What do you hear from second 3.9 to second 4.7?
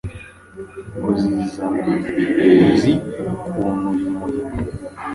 uyu muhigo